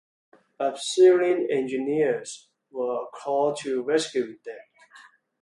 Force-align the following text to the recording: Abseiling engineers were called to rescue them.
Abseiling 0.59 1.45
engineers 1.51 2.49
were 2.71 3.05
called 3.13 3.59
to 3.59 3.83
rescue 3.83 4.39
them. 4.43 4.57